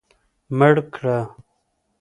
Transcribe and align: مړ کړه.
مړ 0.57 0.75
کړه. 0.93 1.17